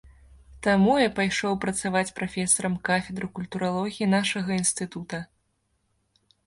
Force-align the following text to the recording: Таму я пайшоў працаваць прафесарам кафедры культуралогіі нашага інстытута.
Таму 0.67 0.95
я 0.99 1.09
пайшоў 1.19 1.59
працаваць 1.65 2.15
прафесарам 2.21 2.79
кафедры 2.91 3.27
культуралогіі 3.39 4.13
нашага 4.19 4.49
інстытута. 4.61 5.17